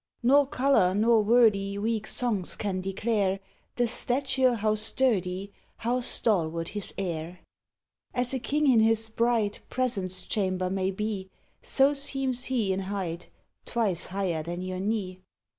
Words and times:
Nor 0.23 0.47
colour 0.47 0.95
nor 0.95 1.21
wordy 1.21 1.77
Weak 1.77 2.07
song 2.07 2.43
can 2.57 2.81
declare 2.81 3.39
The 3.75 3.85
stature 3.85 4.55
how 4.55 4.73
sturdy, 4.73 5.53
How 5.77 5.99
stalwart 5.99 6.69
his 6.69 6.91
air. 6.97 7.41
As 8.11 8.33
a 8.33 8.39
king 8.39 8.65
in 8.65 8.79
his 8.79 9.09
bright 9.09 9.59
Presence 9.69 10.23
chamber 10.25 10.71
may 10.71 10.89
be, 10.89 11.29
So 11.61 11.93
seems 11.93 12.45
he 12.45 12.73
in 12.73 12.79
height 12.89 13.29
Twice 13.63 14.07
higher 14.07 14.41
than 14.41 14.63
your 14.63 14.79
knee. 14.79 15.21